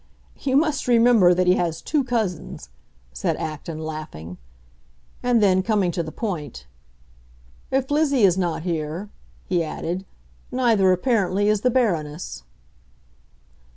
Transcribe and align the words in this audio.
"You 0.39 0.55
must 0.57 0.87
remember 0.87 1.31
that 1.35 1.45
he 1.45 1.53
has 1.57 1.79
two 1.79 2.03
cousins," 2.03 2.69
said 3.13 3.35
Acton, 3.35 3.77
laughing. 3.77 4.39
And 5.21 5.43
then, 5.43 5.61
coming 5.61 5.91
to 5.91 6.01
the 6.01 6.11
point, 6.11 6.65
"If 7.69 7.91
Lizzie 7.91 8.23
is 8.23 8.35
not 8.35 8.63
here," 8.63 9.09
he 9.45 9.63
added, 9.63 10.05
"neither 10.51 10.91
apparently 10.91 11.49
is 11.49 11.61
the 11.61 11.69
Baroness." 11.69 12.41